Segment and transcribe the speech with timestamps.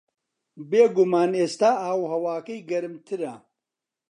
[0.69, 3.35] بێگومان ئێستا ئاو و ھەواکەی گەرمترە